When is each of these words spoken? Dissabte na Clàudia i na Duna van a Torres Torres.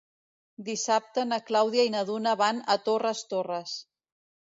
Dissabte 0.69 1.25
na 1.31 1.37
Clàudia 1.49 1.85
i 1.89 1.91
na 1.95 2.01
Duna 2.07 2.33
van 2.39 2.63
a 2.75 2.79
Torres 2.89 3.21
Torres. 3.35 3.75